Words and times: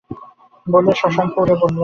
বলে 0.67 0.91
শশাঙ্ক 1.01 1.33
উঠে 1.41 1.55
পড়ল। 1.59 1.77